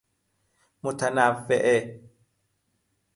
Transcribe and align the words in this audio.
متنوعه 0.83 2.01